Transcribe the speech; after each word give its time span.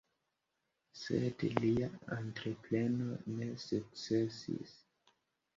Sed 1.01 1.43
lia 1.57 1.89
entrepreno 2.17 3.13
ne 3.35 3.51
sukcesis. 3.67 4.75